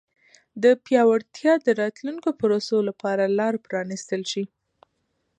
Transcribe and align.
د 0.63 0.65
پیاوړتیا 0.85 1.53
د 1.65 1.67
راتلونکو 1.81 2.29
پروسو 2.39 2.77
لپاره 2.89 3.23
لار 3.37 3.53
پرانیستل 3.65 4.21
شي. 4.31 4.43